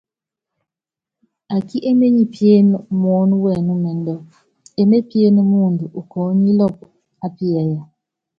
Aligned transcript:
Akí 1.55 1.77
éményi 1.89 2.23
piéné 2.33 2.71
muɔ́nɔ́wɛnúmɛndú, 3.01 4.15
emépíéne 4.81 5.41
muundɔ 5.49 5.85
ukɔɔ́nílɔpɔ 5.99 6.85
ápiyáya. 7.25 7.81